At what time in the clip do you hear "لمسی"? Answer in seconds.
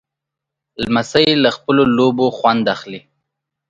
0.83-1.27